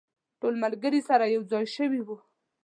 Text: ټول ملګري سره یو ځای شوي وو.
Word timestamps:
ټول 0.39 0.53
ملګري 0.63 1.01
سره 1.09 1.25
یو 1.35 1.41
ځای 1.51 1.65
شوي 1.75 2.01
وو. 2.03 2.17